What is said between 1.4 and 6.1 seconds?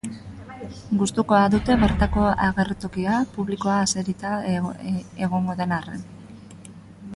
dute bertako agertokia, publikoa eserita egongo den arren.